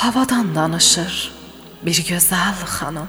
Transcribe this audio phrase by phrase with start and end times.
[0.00, 1.32] havadan danışır
[1.82, 3.08] bir gözəl xanım.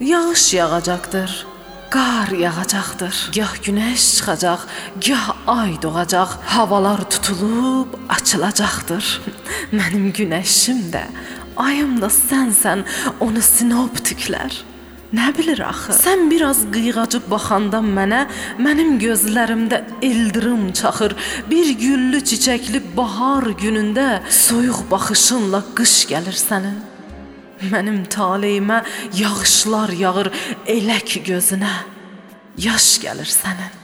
[0.00, 1.46] Yağış yağacaqdır,
[1.94, 3.14] qar yağacaqdır.
[3.36, 4.60] Gah günəş çıxacaq,
[5.06, 6.30] gah ay doğacaq.
[6.54, 9.04] Havalar tutulub açılacaqdır.
[9.78, 11.04] Mənim günəşim də,
[11.56, 12.80] ayım da sənsən,
[13.20, 14.52] onu sinoptiklər.
[15.14, 15.94] Nə bilir axı?
[15.94, 18.24] Sən biraz qıyğacıb baxanda mənə,
[18.64, 19.78] mənim gözlərimdə
[20.08, 21.14] ildırım çaxır.
[21.50, 24.08] Bir güllü çiçəkli bahar günündə
[24.44, 26.80] soyuq baxışınla qış gəlir sənin.
[27.70, 28.82] Mənim taleyimə
[29.20, 30.32] yağışlar yağır
[30.76, 31.74] elə ki gözünə.
[32.66, 33.83] Yaş gəlir sənin.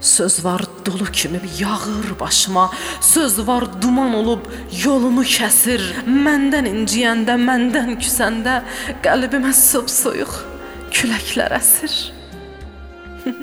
[0.00, 2.70] Söz var dolu kimi yağır başıma.
[3.00, 4.46] Söz var duman olub
[4.84, 5.82] yolumu kəsir.
[6.08, 8.62] Məndən inciyəndə, məndən küsəndə
[9.04, 10.32] qəlbimə soyuq
[10.94, 11.92] küləklər əsir.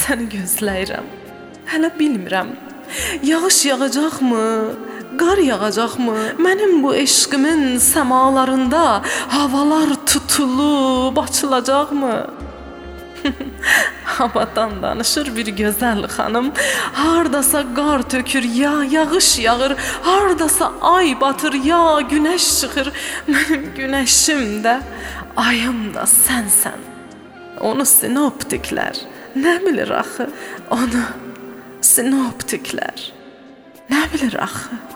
[0.00, 1.12] Səni gözləyirəm.
[1.68, 2.56] Hələ bilmirəm.
[3.22, 4.46] Yağış yağacaqmı?
[5.20, 6.16] Qar yağacaqmı?
[6.40, 12.16] Mənim bu eşqimin səmalarında havalar tutulub açılacaqmı?
[14.04, 16.52] Havadan danışır bir gözəl xanım.
[16.92, 22.92] Hardasa qar tökür, ya yağış yağır, hardasa ay batır, ya günəş çıxır.
[23.28, 24.80] Mənim günəşim də,
[25.36, 26.80] ayım da sənsən.
[27.60, 29.00] Onu sinoptiklər
[29.36, 30.28] nə bilir axı?
[30.70, 31.04] Onu
[31.80, 33.08] sinoptiklər
[33.90, 34.95] nə bilir axı?